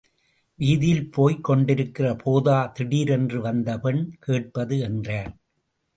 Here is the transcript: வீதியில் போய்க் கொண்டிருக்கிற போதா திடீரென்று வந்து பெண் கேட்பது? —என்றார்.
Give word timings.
வீதியில் 0.59 1.09
போய்க் 1.09 1.43
கொண்டிருக்கிற 1.43 2.15
போதா 2.15 2.71
திடீரென்று 2.73 3.41
வந்து 3.41 3.79
பெண் 3.79 4.03
கேட்பது? 4.19 4.79
—என்றார். 4.79 5.31